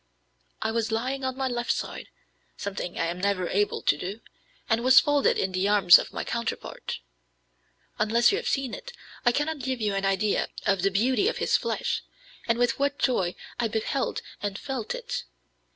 [0.63, 2.07] I was lying on my left side
[2.57, 4.21] (something I am never able to do),
[4.67, 6.97] and was folded in the arms of my counterpart.
[7.99, 8.93] Unless you have seen it,
[9.27, 12.01] I cannot give you an idea of the beauty of his flesh,
[12.47, 15.25] and with what joy I beheld and felt it.